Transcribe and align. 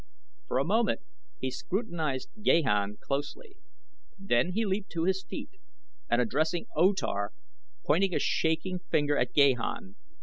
For 0.47 0.57
a 0.57 0.63
moment 0.65 1.01
he 1.39 1.51
scrutinized 1.51 2.31
Gahan 2.41 2.97
closely, 2.99 3.57
then 4.17 4.53
he 4.53 4.65
leaped 4.65 4.89
to 4.93 5.03
his 5.03 5.23
feet 5.23 5.51
and 6.09 6.19
addressing 6.19 6.65
O 6.75 6.93
Tar 6.93 7.33
pointed 7.85 8.15
a 8.15 8.19
shaking 8.19 8.79
finger 8.89 9.15
at 9.15 9.31
Gahan. 9.35 9.93